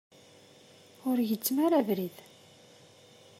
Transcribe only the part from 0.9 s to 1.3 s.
Ur